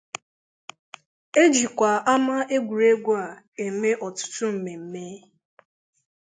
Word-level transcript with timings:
Ejikwa 1.43 1.91
ama 2.13 2.37
egwuregwu 2.55 3.11
a 3.23 3.25
eme 3.65 3.89
ọtụtụ 4.05 4.45
mmeme. 4.55 5.03